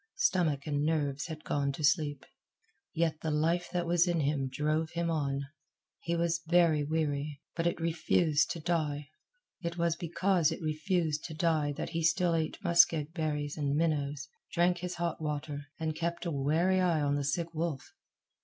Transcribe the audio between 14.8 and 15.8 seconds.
hot water,